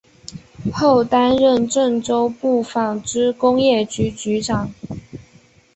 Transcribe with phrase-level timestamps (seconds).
[0.73, 4.73] 后担任郑州市纺织工业局局长。